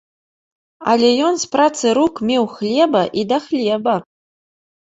[0.93, 3.95] Але ён з працы рук меў хлеба і да хлеба.